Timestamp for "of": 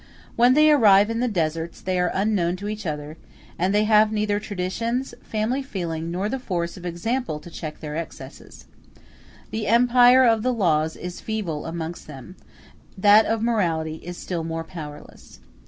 6.75-6.87, 10.25-10.41, 13.27-13.43